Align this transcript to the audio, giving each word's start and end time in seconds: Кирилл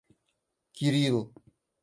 Кирилл 0.75 1.19